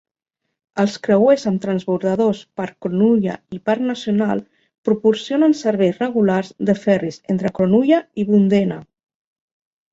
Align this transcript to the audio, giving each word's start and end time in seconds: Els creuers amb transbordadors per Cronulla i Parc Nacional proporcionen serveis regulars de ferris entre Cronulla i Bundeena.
Els 0.83 0.93
creuers 1.07 1.43
amb 1.51 1.59
transbordadors 1.65 2.41
per 2.61 2.67
Cronulla 2.85 3.37
i 3.57 3.61
Parc 3.71 3.85
Nacional 3.91 4.43
proporcionen 4.91 5.55
serveis 5.63 6.03
regulars 6.07 6.53
de 6.71 6.79
ferris 6.89 7.23
entre 7.37 7.57
Cronulla 7.61 8.05
i 8.25 8.31
Bundeena. 8.35 8.83